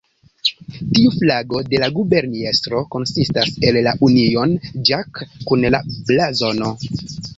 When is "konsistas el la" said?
2.95-3.93